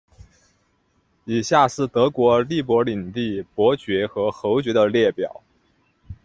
[1.25, 5.43] 以下是德国利珀领地伯爵和侯爵的列表。